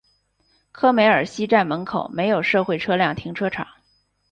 [0.71, 3.67] 科梅尔西站门口设有社会车辆停车场。